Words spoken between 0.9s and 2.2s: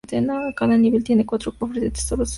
tiene cuatro cofres de tesoros con sus llaves cada